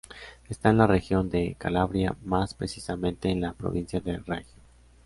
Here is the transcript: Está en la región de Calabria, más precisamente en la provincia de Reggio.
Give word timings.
Está 0.49 0.71
en 0.71 0.79
la 0.79 0.87
región 0.87 1.29
de 1.29 1.53
Calabria, 1.59 2.15
más 2.25 2.55
precisamente 2.55 3.29
en 3.29 3.39
la 3.39 3.53
provincia 3.53 3.99
de 3.99 4.17
Reggio. 4.17 4.55